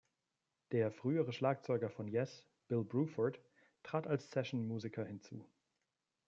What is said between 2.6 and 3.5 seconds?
Bill Bruford,